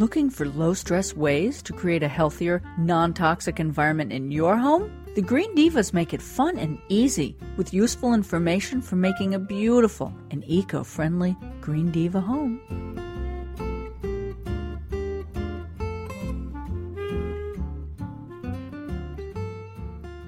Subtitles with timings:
[0.00, 4.90] Looking for low stress ways to create a healthier, non toxic environment in your home?
[5.14, 10.10] The Green Divas make it fun and easy with useful information for making a beautiful
[10.30, 12.62] and eco friendly Green Diva home.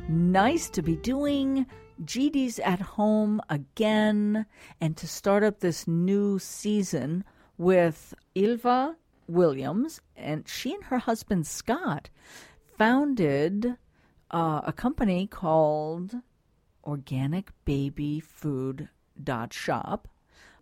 [0.07, 1.64] Nice to be doing
[2.04, 4.45] GD's at home again
[4.82, 7.25] and to start up this new season
[7.57, 8.96] with Ylva
[9.33, 12.11] Williams, and she and her husband Scott
[12.79, 13.77] founded
[14.31, 16.14] uh, a company called
[16.85, 18.89] Organic Baby Food
[19.50, 20.08] Shop,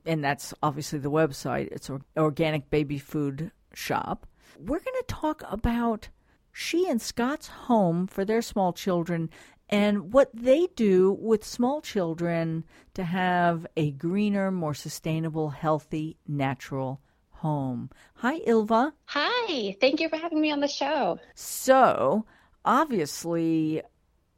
[0.06, 1.68] and that's obviously the website.
[1.72, 4.26] It's Organic Baby Food Shop.
[4.58, 6.08] We're going to talk about
[6.52, 9.30] she and Scott's home for their small children
[9.68, 17.00] and what they do with small children to have a greener, more sustainable, healthy, natural
[17.40, 17.90] home.
[18.16, 18.92] Hi, Ylva.
[19.06, 19.76] Hi.
[19.80, 21.18] Thank you for having me on the show.
[21.34, 22.26] So,
[22.64, 23.82] obviously,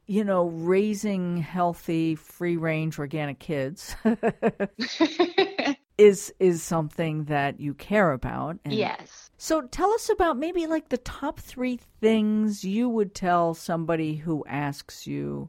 [0.07, 3.97] you know, raising healthy, free range organic kids
[5.99, 8.59] is is something that you care about.
[8.65, 9.31] And yes.
[9.37, 14.45] So tell us about maybe like the top 3 things you would tell somebody who
[14.47, 15.49] asks you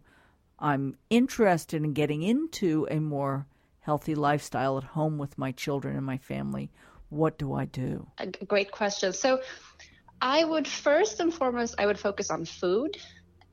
[0.60, 3.48] I'm interested in getting into a more
[3.82, 6.72] healthy lifestyle at home with my children and my family
[7.14, 8.08] what do I do?
[8.18, 9.14] A great question.
[9.14, 9.42] So
[10.22, 12.98] I would first and foremost, I would focus on food.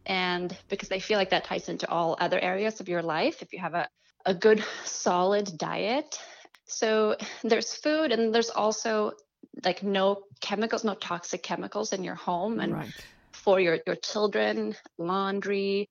[0.06, 3.52] And because I feel like that ties into all other areas of your life, if
[3.52, 3.88] you have a,
[4.24, 6.18] a good, solid diet.
[6.66, 9.12] So there's food, and there's also
[9.64, 12.60] like no chemicals, no toxic chemicals in your home.
[12.60, 12.92] And right.
[13.32, 15.90] for your, your children, laundry,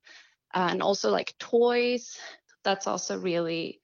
[0.54, 2.18] uh, and also like toys,
[2.64, 3.80] that's also really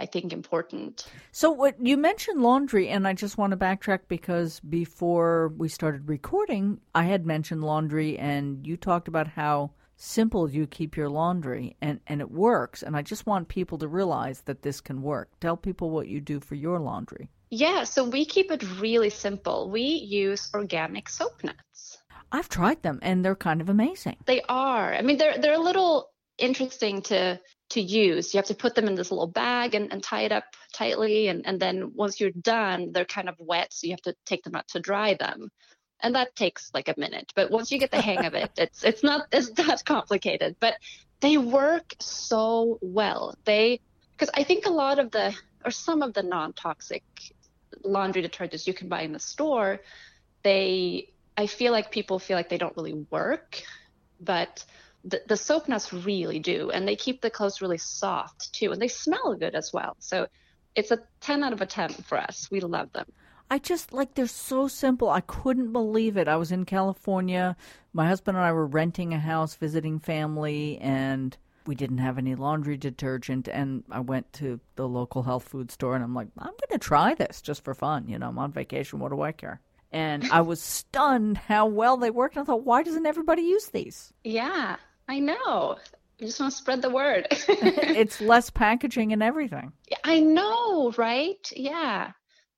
[0.00, 1.06] I think important.
[1.30, 6.08] So what you mentioned laundry and I just want to backtrack because before we started
[6.08, 11.76] recording, I had mentioned laundry and you talked about how simple you keep your laundry
[11.82, 15.28] and and it works and I just want people to realize that this can work.
[15.38, 17.28] Tell people what you do for your laundry.
[17.50, 19.68] Yeah, so we keep it really simple.
[19.70, 21.98] We use organic soap nuts.
[22.32, 24.16] I've tried them and they're kind of amazing.
[24.24, 24.94] They are.
[24.94, 27.38] I mean they're they're a little interesting to
[27.70, 28.34] to use.
[28.34, 31.28] You have to put them in this little bag and, and tie it up tightly.
[31.28, 33.72] And, and then once you're done, they're kind of wet.
[33.72, 35.50] So you have to take them out to dry them.
[36.00, 37.32] And that takes like a minute.
[37.34, 40.56] But once you get the hang of it, it's it's not it's that complicated.
[40.58, 40.74] But
[41.20, 43.36] they work so well.
[43.44, 43.80] They
[44.12, 47.04] because I think a lot of the or some of the non-toxic
[47.84, 49.80] laundry detergents you can buy in the store,
[50.42, 53.62] they I feel like people feel like they don't really work.
[54.20, 54.64] But
[55.04, 58.80] the, the soap nuts really do and they keep the clothes really soft too and
[58.80, 60.26] they smell good as well so
[60.74, 63.06] it's a 10 out of a 10 for us we love them
[63.50, 65.10] I just like they're so simple.
[65.10, 66.28] I couldn't believe it.
[66.28, 67.56] I was in California.
[67.92, 71.36] My husband and I were renting a house, visiting family, and
[71.66, 73.48] we didn't have any laundry detergent.
[73.48, 76.78] And I went to the local health food store, and I'm like, I'm going to
[76.78, 78.06] try this just for fun.
[78.08, 79.00] You know, I'm on vacation.
[79.00, 79.60] What do I care?
[79.90, 82.36] And I was stunned how well they worked.
[82.36, 84.12] And I thought, why doesn't everybody use these?
[84.22, 84.76] Yeah,
[85.10, 85.76] I know.
[86.20, 87.26] You just want to spread the word.
[87.30, 89.72] it's less packaging and everything.
[90.04, 91.50] I know, right?
[91.56, 92.12] Yeah.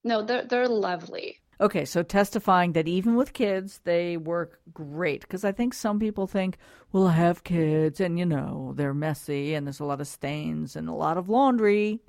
[0.05, 1.39] No, they're they're lovely.
[1.63, 5.23] Okay, so testifying that even with kids, they work great.
[5.23, 6.59] Because I think some people think,
[6.93, 10.77] well, I have kids and, you know, they're messy and there's a lot of stains
[10.77, 12.01] and a lot of laundry.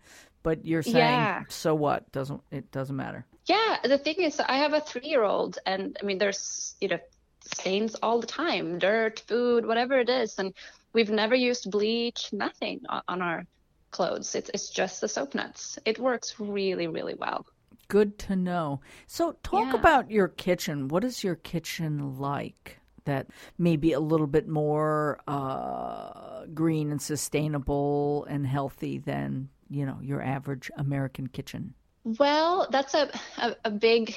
[0.41, 1.43] But you're saying, yeah.
[1.47, 2.11] so what?
[2.11, 3.25] Doesn't It doesn't matter.
[3.45, 6.89] Yeah, the thing is, I have a three year old, and I mean, there's, you
[6.89, 6.99] know,
[7.43, 10.37] stains all the time dirt food whatever it is.
[10.39, 10.53] And
[10.93, 13.45] we've never used bleach nothing on our
[13.91, 14.35] clothes.
[14.35, 15.77] It's, it's just the soap nuts.
[15.85, 17.45] It works really really well.
[17.87, 18.81] Good to know.
[19.07, 19.79] So talk yeah.
[19.79, 20.87] about your kitchen.
[20.87, 23.27] What is your kitchen like that
[23.57, 30.21] maybe a little bit more uh, green and sustainable and healthy than you know your
[30.21, 31.73] average american kitchen?
[32.03, 34.15] Well that's a, a, a big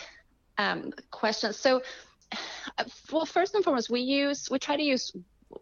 [0.59, 1.53] um, question.
[1.53, 1.83] So
[3.13, 5.13] well, first and foremost, we use we try to use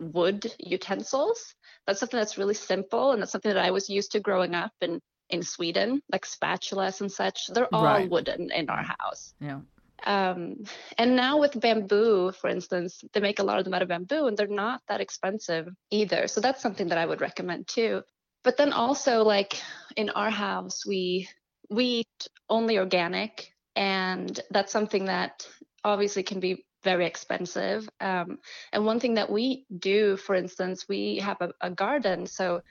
[0.01, 1.55] wood utensils.
[1.87, 4.73] That's something that's really simple, and that's something that I was used to growing up
[4.81, 5.01] in
[5.31, 7.49] in Sweden, like spatulas and such.
[7.49, 8.11] They're all right.
[8.11, 9.35] wooden in our house.
[9.41, 9.61] Yeah.
[10.07, 10.65] Um,
[10.99, 14.27] and now with bamboo, for instance, they make a lot of them out of bamboo,
[14.27, 16.27] and they're not that expensive either.
[16.29, 18.03] So that's something that I would recommend too.
[18.43, 19.55] But then also, like
[19.97, 21.29] in our house, we
[21.71, 25.47] we eat only organic, and that's something that
[25.85, 27.89] obviously can be very expensive.
[28.01, 28.39] Um,
[28.73, 32.27] and one thing that we do, for instance, we have a, a garden.
[32.27, 32.63] So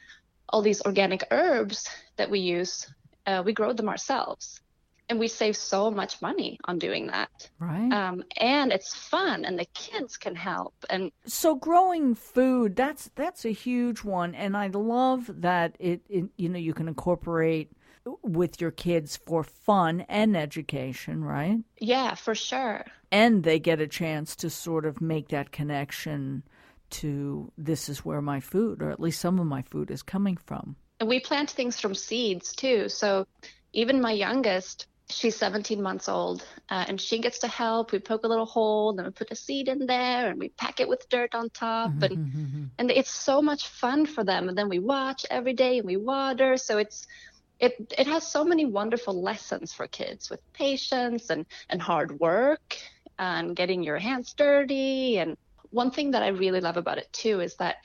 [0.49, 1.87] all these organic herbs
[2.17, 2.87] that we use,
[3.25, 4.61] uh, we grow them ourselves.
[5.09, 7.49] and we save so much money on doing that.
[7.59, 7.91] Right.
[7.91, 10.73] Um, and it's fun, and the kids can help.
[10.89, 16.25] And so growing food that's that's a huge one, and I love that it, it
[16.37, 17.71] you know you can incorporate
[18.21, 21.59] with your kids for fun and education, right?
[21.79, 22.85] Yeah, for sure.
[23.11, 26.43] And they get a chance to sort of make that connection
[26.91, 30.37] to this is where my food, or at least some of my food, is coming
[30.37, 30.75] from.
[30.99, 32.89] And we plant things from seeds too.
[32.89, 33.25] So
[33.73, 38.23] even my youngest, she's 17 months old uh, and she gets to help we poke
[38.23, 41.07] a little hole then we put a seed in there and we pack it with
[41.09, 42.63] dirt on top mm-hmm, and mm-hmm.
[42.79, 45.97] and it's so much fun for them and then we watch every day and we
[45.97, 47.05] water so it's
[47.59, 52.77] it it has so many wonderful lessons for kids with patience and and hard work
[53.19, 55.17] and getting your hands dirty.
[55.17, 55.37] And
[55.69, 57.77] one thing that I really love about it too is that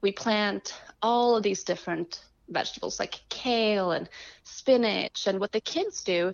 [0.00, 4.08] we plant all of these different vegetables like kale and
[4.44, 5.26] spinach.
[5.26, 6.32] And what the kids do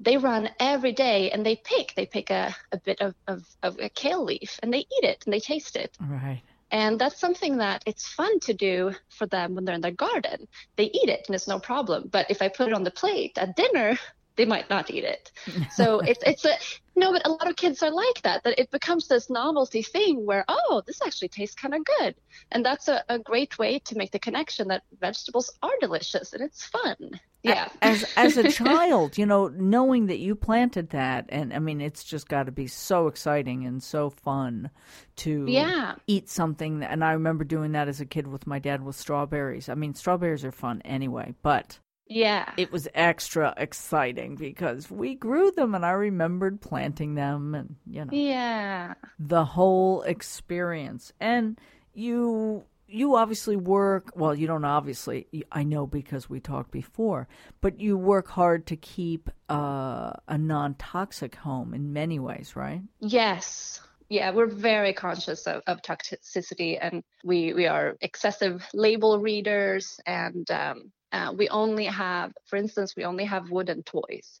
[0.00, 3.78] they run every day and they pick they pick a, a bit of, of, of
[3.80, 5.96] a kale leaf and they eat it and they taste it.
[6.00, 9.90] Right and that's something that it's fun to do for them when they're in their
[9.90, 10.46] garden.
[10.76, 12.08] They eat it and it's no problem.
[12.10, 13.98] But if i put it on the plate at dinner
[14.38, 15.30] they might not eat it.
[15.70, 16.54] So it's it's a
[16.96, 18.42] no, but a lot of kids are like that.
[18.44, 22.14] That it becomes this novelty thing where oh, this actually tastes kind of good,
[22.52, 26.42] and that's a, a great way to make the connection that vegetables are delicious and
[26.42, 27.20] it's fun.
[27.42, 27.68] Yeah.
[27.82, 32.04] As as a child, you know, knowing that you planted that, and I mean, it's
[32.04, 34.70] just got to be so exciting and so fun
[35.16, 35.94] to yeah.
[36.06, 36.82] eat something.
[36.82, 39.68] And I remember doing that as a kid with my dad with strawberries.
[39.68, 41.78] I mean, strawberries are fun anyway, but
[42.08, 42.52] yeah.
[42.56, 48.04] It was extra exciting because we grew them and I remembered planting them and, you
[48.04, 48.12] know.
[48.12, 48.94] Yeah.
[49.18, 51.12] The whole experience.
[51.20, 51.58] And
[51.92, 57.28] you you obviously work well you don't obviously i know because we talked before
[57.60, 63.82] but you work hard to keep uh, a non-toxic home in many ways right yes
[64.08, 70.50] yeah we're very conscious of, of toxicity and we we are excessive label readers and
[70.50, 74.40] um, uh, we only have, for instance, we only have wooden toys.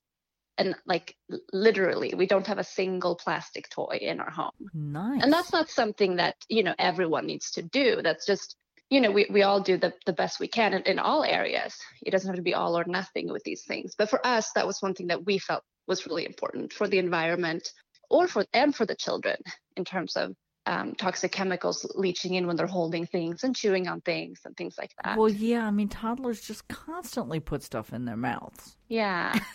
[0.56, 1.14] And like
[1.52, 4.50] literally, we don't have a single plastic toy in our home.
[4.74, 5.22] Nice.
[5.22, 8.02] And that's not something that, you know, everyone needs to do.
[8.02, 8.56] That's just,
[8.90, 11.76] you know, we, we all do the, the best we can in, in all areas.
[12.02, 13.94] It doesn't have to be all or nothing with these things.
[13.96, 16.98] But for us, that was one thing that we felt was really important for the
[16.98, 17.72] environment
[18.10, 19.36] or for and for the children
[19.76, 20.34] in terms of
[20.68, 24.76] um, toxic chemicals leaching in when they're holding things and chewing on things and things
[24.76, 25.16] like that.
[25.16, 28.76] Well, yeah, I mean, toddlers just constantly put stuff in their mouths.
[28.88, 29.38] Yeah.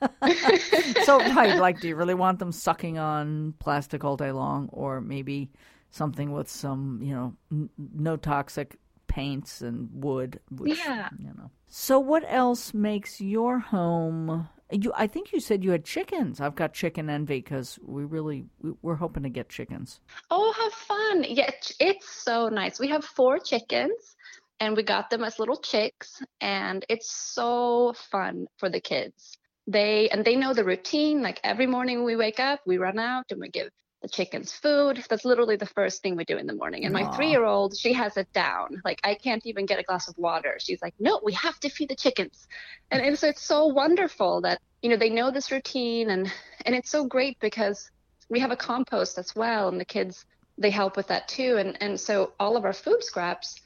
[1.04, 5.00] so, right, like, do you really want them sucking on plastic all day long, or
[5.00, 5.50] maybe
[5.90, 8.76] something with some, you know, n- no toxic
[9.08, 10.40] paints and wood?
[10.50, 11.08] Which, yeah.
[11.18, 11.50] You know.
[11.68, 16.40] So, what else makes your home you, I think you said you had chickens.
[16.40, 20.00] I've got chicken envy because we really we, we're hoping to get chickens.
[20.30, 21.24] Oh, have fun!
[21.28, 22.78] Yeah, it's so nice.
[22.78, 24.16] We have four chickens,
[24.60, 29.38] and we got them as little chicks, and it's so fun for the kids.
[29.66, 31.22] They and they know the routine.
[31.22, 33.70] Like every morning we wake up, we run out and we give
[34.02, 35.04] the chickens food.
[35.08, 36.84] That's literally the first thing we do in the morning.
[36.84, 38.80] And my three year old, she has it down.
[38.84, 40.56] Like I can't even get a glass of water.
[40.58, 42.48] She's like, no, we have to feed the chickens.
[42.90, 46.32] And so it's so wonderful that, you know, they know this routine and
[46.64, 47.90] and it's so great because
[48.28, 50.24] we have a compost as well and the kids
[50.56, 51.56] they help with that too.
[51.58, 53.60] And and so all of our food scraps,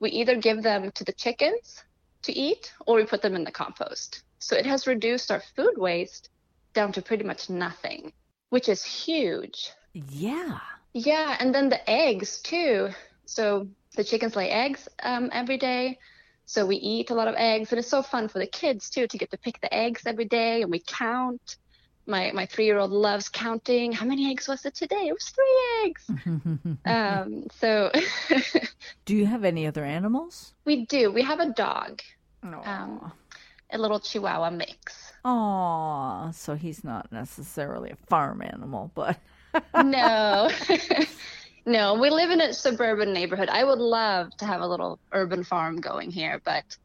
[0.00, 1.84] we either give them to the chickens
[2.22, 4.24] to eat or we put them in the compost.
[4.40, 6.30] So it has reduced our food waste
[6.74, 8.12] down to pretty much nothing
[8.50, 9.70] which is huge.
[9.92, 10.58] Yeah.
[10.92, 12.90] Yeah, and then the eggs too.
[13.26, 15.98] So the chickens lay eggs um, every day.
[16.46, 19.06] So we eat a lot of eggs, and it's so fun for the kids too
[19.08, 21.56] to get to pick the eggs every day, and we count.
[22.06, 23.90] My my three year old loves counting.
[23.90, 25.08] How many eggs was it today?
[25.08, 26.10] It was three eggs.
[26.84, 27.90] um, so.
[29.04, 30.54] do you have any other animals?
[30.64, 31.10] We do.
[31.10, 32.00] We have a dog.
[32.44, 33.12] Um,
[33.72, 35.05] a little Chihuahua mix.
[35.28, 39.18] Oh, so he's not necessarily a farm animal, but
[39.82, 40.48] no.
[41.66, 43.48] no, we live in a suburban neighborhood.
[43.48, 46.78] I would love to have a little urban farm going here, but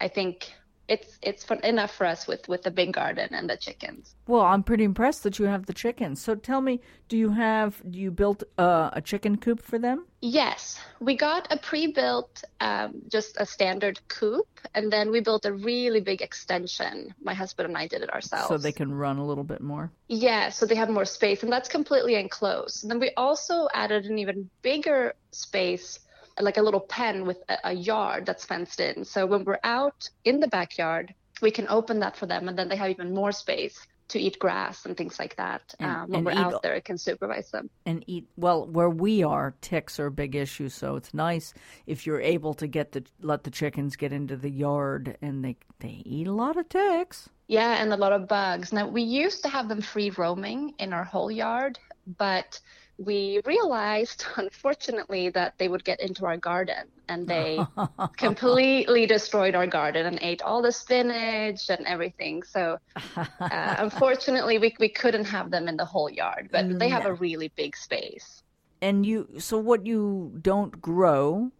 [0.00, 0.52] I think
[0.88, 4.14] it's it's fun, enough for us with with the big garden and the chickens.
[4.26, 6.22] Well, I'm pretty impressed that you have the chickens.
[6.22, 10.06] So tell me, do you have do you built uh, a chicken coop for them?
[10.20, 15.52] Yes, we got a pre-built, um, just a standard coop, and then we built a
[15.52, 17.14] really big extension.
[17.22, 19.90] My husband and I did it ourselves, so they can run a little bit more.
[20.08, 22.82] Yeah, so they have more space, and that's completely enclosed.
[22.82, 25.98] And then we also added an even bigger space
[26.40, 29.04] like a little pen with a, a, yard that's fenced in.
[29.04, 32.68] So when we're out in the backyard, we can open that for them and then
[32.68, 35.74] they have even more space to eat grass and things like that.
[35.80, 37.68] And- um, when we're eat- out there, it can supervise them.
[37.84, 41.52] and eat well where we are ticks are a big issue so it's nice
[41.86, 45.56] if you're able to get the let the chickens get into the yard and they
[45.80, 48.72] they eat a lot of ticks Yeah, and a lot of bugs.
[48.72, 51.78] Now, we used to have them free roaming in our whole yard,
[52.18, 52.60] but
[52.98, 57.68] we realized, unfortunately, that they would get into our garden and they
[58.16, 62.42] completely destroyed our garden and ate all the spinach and everything.
[62.42, 62.78] So,
[63.16, 67.14] uh, unfortunately, we, we couldn't have them in the whole yard, but they have a
[67.14, 68.42] really big space.
[68.82, 71.50] and you so what you don't grow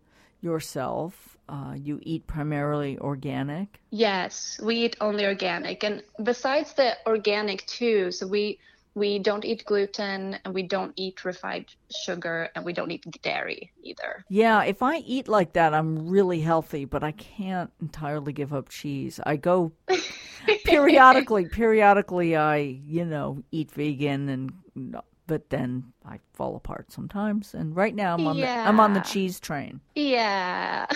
[0.40, 7.64] yourself uh, you eat primarily organic Yes, we eat only organic, and besides the organic
[7.66, 8.58] too, so we
[8.96, 13.70] we don't eat gluten and we don't eat refined sugar and we don't eat dairy
[13.82, 14.24] either.
[14.28, 18.68] yeah if i eat like that i'm really healthy but i can't entirely give up
[18.68, 19.70] cheese i go
[20.64, 27.74] periodically periodically i you know eat vegan and but then i fall apart sometimes and
[27.76, 30.86] right now i'm on the i'm on the cheese train Yeah.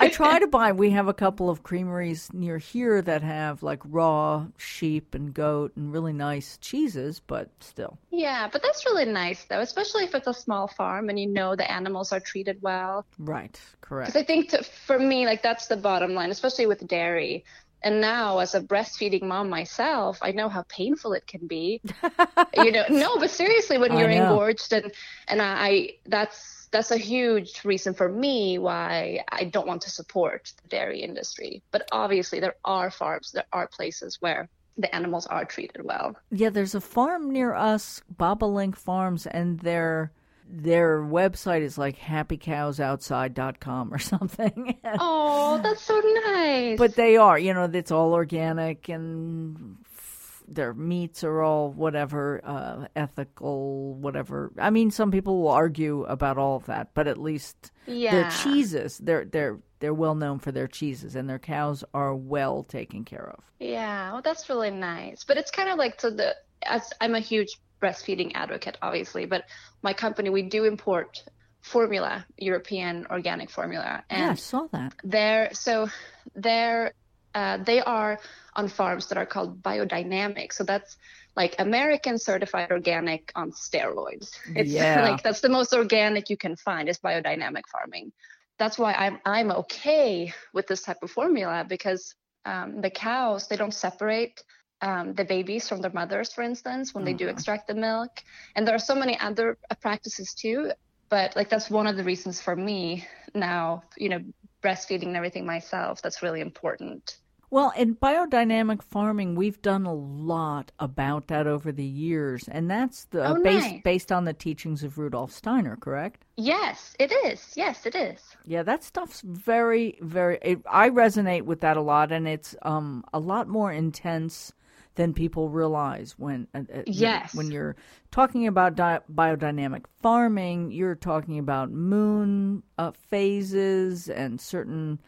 [0.00, 3.80] i try to buy we have a couple of creameries near here that have like
[3.84, 9.44] raw sheep and goat and really nice cheeses but still yeah, but that's really nice
[9.44, 13.06] though, especially if it's a small farm and you know the animals are treated well.
[13.18, 16.86] right correct Because I think to, for me, like that's the bottom line, especially with
[16.86, 17.44] dairy.
[17.82, 21.80] And now, as a breastfeeding mom myself, I know how painful it can be.
[22.56, 24.22] you know, no, but seriously, when I you're know.
[24.22, 24.92] engorged, and
[25.28, 30.52] and I that's that's a huge reason for me why I don't want to support
[30.62, 31.62] the dairy industry.
[31.70, 36.16] But obviously, there are farms, there are places where the animals are treated well.
[36.30, 40.12] Yeah, there's a farm near us, Bobolink Farms, and their
[40.52, 44.78] their website is like happycowsoutside.com or something.
[44.98, 46.78] Oh, that's so nice.
[46.78, 52.40] but they are, you know, it's all organic and f- their meats are all whatever,
[52.44, 54.50] uh, ethical, whatever.
[54.58, 58.98] I mean, some people will argue about all of that, but at least their cheeses,
[58.98, 63.30] they're they're they're well known for their cheeses, and their cows are well taken care
[63.30, 63.42] of.
[63.60, 65.24] Yeah, well, that's really nice.
[65.24, 69.44] But it's kind of like to the as I'm a huge breastfeeding advocate, obviously, but
[69.82, 71.22] my company we do import
[71.62, 74.94] formula, European organic formula, yeah, I saw that.
[75.04, 75.88] they're so
[76.34, 76.92] they're
[77.34, 78.18] uh, they are
[78.56, 80.52] on farms that are called biodynamic.
[80.52, 80.96] So that's
[81.36, 84.30] like American certified organic on steroids.
[84.56, 85.00] It's Yeah.
[85.02, 88.12] like that's the most organic you can find is biodynamic farming.
[88.58, 93.56] That's why I'm I'm okay with this type of formula because um, the cows they
[93.56, 94.42] don't separate
[94.82, 97.32] um, the babies from their mothers, for instance, when they do Uh-huh.
[97.32, 98.10] extract the milk.
[98.54, 100.72] And there are so many other uh, practices too.
[101.10, 104.20] But like that's one of the reasons for me now, you know,
[104.62, 106.00] breastfeeding and everything myself.
[106.02, 107.16] That's really important.
[107.50, 113.04] Well, in biodynamic farming, we've done a lot about that over the years, and that's
[113.06, 113.82] the Oh, based nice.
[113.82, 116.24] based on the teachings of Rudolf Steiner, correct?
[116.36, 117.52] Yes, it is.
[117.56, 118.36] Yes, it is.
[118.44, 120.38] Yeah, that stuff's very, very.
[120.42, 124.52] It, I resonate with that a lot, and it's um a lot more intense
[125.00, 127.34] than people realize when uh, uh, Yes.
[127.34, 127.74] when you're
[128.10, 130.72] talking about di- biodynamic farming.
[130.72, 135.00] You're talking about moon uh, phases and certain.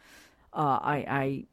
[0.51, 1.45] Uh, I,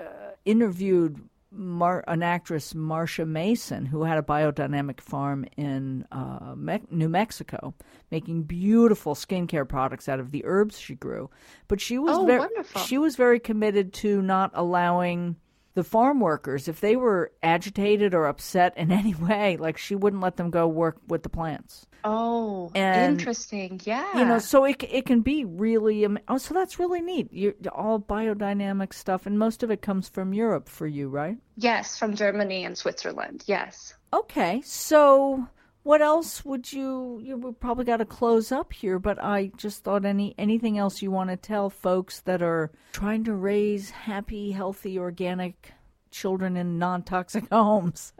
[0.00, 1.16] I uh, interviewed
[1.52, 7.72] Mar- an actress, Marsha Mason, who had a biodynamic farm in uh, Me- New Mexico,
[8.10, 11.30] making beautiful skincare products out of the herbs she grew.
[11.68, 12.82] But she was Oh, very wonderful.
[12.82, 15.36] she was very committed to not allowing
[15.76, 20.22] the farm workers, if they were agitated or upset in any way, like she wouldn't
[20.22, 21.86] let them go work with the plants.
[22.02, 23.80] Oh, And, interesting.
[23.84, 24.18] Yeah.
[24.18, 27.28] You know, so it it can be really oh, so that's really neat.
[27.32, 31.36] You're all biodynamic stuff, and most of it comes from Europe for you, right?
[31.56, 33.42] yes, from Germany and Switzerland.
[33.46, 33.94] Yes.
[34.12, 35.48] Okay, so
[35.86, 37.20] what else would you?
[37.22, 41.00] You we probably got to close up here, but I just thought any anything else
[41.00, 45.74] you want to tell folks that are trying to raise happy, healthy, organic
[46.10, 48.12] children in non-toxic homes.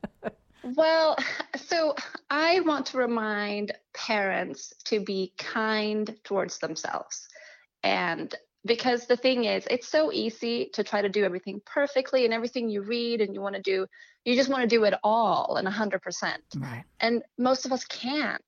[0.62, 1.16] Well,
[1.56, 1.96] so
[2.30, 7.26] I want to remind parents to be kind towards themselves.
[7.82, 8.32] And
[8.66, 12.68] because the thing is, it's so easy to try to do everything perfectly and everything
[12.68, 13.86] you read and you want to do,
[14.24, 16.00] you just want to do it all and 100%.
[16.56, 16.84] right.
[17.00, 18.42] And most of us can't.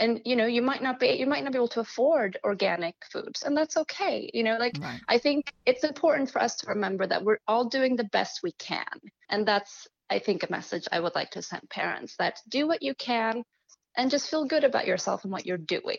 [0.00, 2.94] And you know, you might not be you might not be able to afford organic
[3.10, 4.30] foods, and that's okay.
[4.34, 5.00] You know, like Right.
[5.08, 8.52] I think it's important for us to remember that we're all doing the best we
[8.52, 8.84] can.
[9.30, 12.82] And that's, I think, a message I would like to send parents that do what
[12.82, 13.42] you can
[13.96, 15.98] and just feel good about yourself and what you're doing.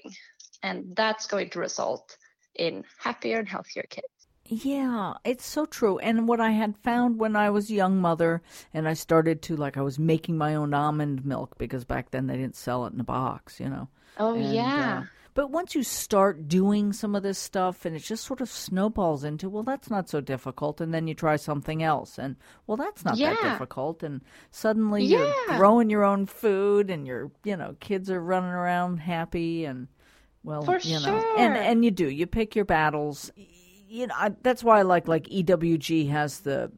[0.61, 2.15] And that's going to result
[2.55, 4.07] in happier and healthier kids.
[4.51, 5.99] Yeah, it's so true.
[5.99, 8.41] And what I had found when I was a young mother
[8.73, 12.25] and I started to like I was making my own almond milk because back then
[12.27, 13.89] they didn't sell it in a box, you know.
[14.17, 14.99] Oh And, yeah.
[15.01, 15.03] uh,
[15.35, 19.23] but once you start doing some of this stuff and it just sort of snowballs
[19.23, 20.81] into, well, that's not so difficult.
[20.81, 24.01] And then you try something else and, well, that's not that difficult.
[24.01, 25.31] And suddenly Yeah.
[25.47, 29.87] you're growing your own food and your, you know, kids are running around happy and,
[30.49, 31.63] well, For you know, and, sure.
[31.63, 33.31] and you do, you pick your battles.
[33.87, 36.71] You know, I, that's why I like, like EWG has the,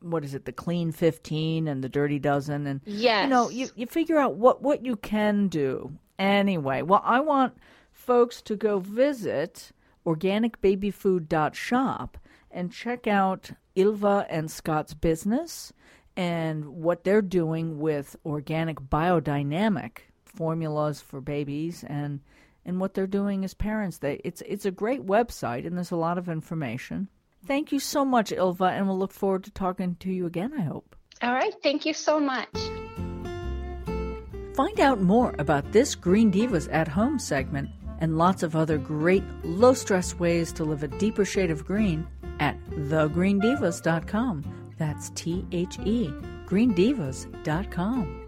[0.00, 2.66] what is it, the clean 15 and the dirty dozen.
[2.66, 3.24] And, Yes.
[3.24, 5.92] you know, you, you figure out what, what you can do.
[6.18, 7.54] Anyway, well, I want
[7.92, 9.72] folks to go visit
[10.06, 12.18] organicbabyfood.shop
[12.50, 15.72] and check out Ylva and Scott's business
[16.16, 22.20] and what they're doing with organic biodynamic formulas for babies and
[22.66, 23.98] and what they're doing as parents.
[23.98, 27.08] They it's it's a great website and there's a lot of information.
[27.46, 30.62] Thank you so much, Ylva, and we'll look forward to talking to you again, I
[30.62, 30.96] hope.
[31.22, 31.54] All right.
[31.62, 32.48] Thank you so much.
[34.54, 39.24] Find out more about this Green Divas at Home segment and lots of other great
[39.44, 42.06] low stress ways to live a deeper shade of green
[42.40, 44.72] at thegreendivas.com.
[44.78, 46.08] That's T H E,
[46.46, 48.23] greendivas.com.